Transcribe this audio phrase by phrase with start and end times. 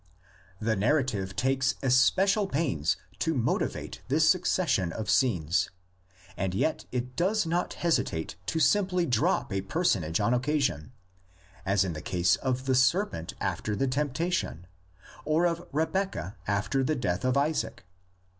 [0.59, 5.69] The narrative takes especial pains to motivate this succession of scenes;
[6.35, 10.91] and yet it does not hesitate to simply drop a personage on occasion,
[11.67, 14.65] as in the case of the serpent after the temptation,
[15.23, 17.85] or of Rebeccah after the death of Isaac.